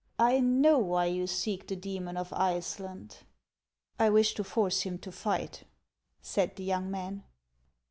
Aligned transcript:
I 0.17 0.39
know 0.39 0.79
why 0.79 1.05
you 1.05 1.27
seek 1.27 1.67
the 1.67 1.75
demon 1.75 2.17
of 2.17 2.31
Iceland/'" 2.33 3.17
I 3.99 4.09
wish 4.09 4.33
to 4.33 4.43
force 4.43 4.81
him 4.81 4.97
to 4.97 5.11
fight," 5.11 5.65
said 6.23 6.55
the 6.55 6.63
young 6.63 6.89
man. 6.89 7.21